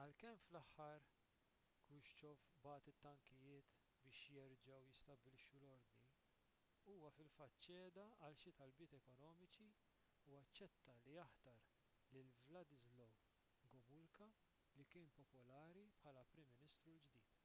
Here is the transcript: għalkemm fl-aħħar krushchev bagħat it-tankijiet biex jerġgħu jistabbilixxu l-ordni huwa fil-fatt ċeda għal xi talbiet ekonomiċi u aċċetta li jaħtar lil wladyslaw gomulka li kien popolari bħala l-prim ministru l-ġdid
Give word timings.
għalkemm 0.00 0.42
fl-aħħar 0.48 1.06
krushchev 1.86 2.44
bagħat 2.66 2.90
it-tankijiet 2.92 3.72
biex 4.04 4.20
jerġgħu 4.34 4.76
jistabbilixxu 4.90 5.58
l-ordni 5.62 6.04
huwa 6.92 7.10
fil-fatt 7.18 7.58
ċeda 7.70 8.06
għal 8.20 8.38
xi 8.44 8.54
talbiet 8.62 8.94
ekonomiċi 9.00 9.68
u 10.30 10.38
aċċetta 10.44 10.96
li 11.08 11.16
jaħtar 11.18 11.66
lil 12.14 12.32
wladyslaw 12.52 13.12
gomulka 13.76 14.30
li 14.78 14.88
kien 14.94 15.12
popolari 15.20 15.86
bħala 15.98 16.22
l-prim 16.28 16.54
ministru 16.56 16.96
l-ġdid 16.98 17.38